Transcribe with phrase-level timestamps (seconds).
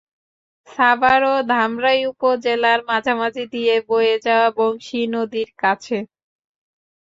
[0.67, 5.97] সাভার ও ধামরাই উপজেলার মাঝামাঝি দিয়ে বয়ে যাওয়া বংশী নদীর কাছে।